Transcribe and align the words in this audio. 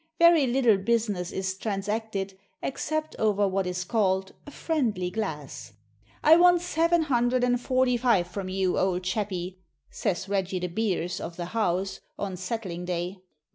Very 0.17 0.47
little 0.47 0.79
business 0.79 1.31
is 1.31 1.55
transacted 1.55 2.35
except 2.63 3.15
over 3.19 3.47
what 3.47 3.67
is 3.67 3.83
called 3.83 4.33
"a 4.47 4.49
friendly 4.49 5.11
glass." 5.11 5.73
"I 6.23 6.37
want 6.37 6.61
seven 6.61 7.03
hundred 7.03 7.43
an' 7.43 7.57
forty 7.57 7.97
five 7.97 8.25
from 8.25 8.49
you, 8.49 8.79
old 8.79 9.03
chappie," 9.03 9.59
says 9.91 10.27
Reggie 10.27 10.59
de 10.59 10.69
Beers 10.69 11.19
of 11.21 11.35
the 11.37 11.45
"House," 11.53 11.99
on 12.17 12.35
settling 12.35 12.83
day. 12.83 13.19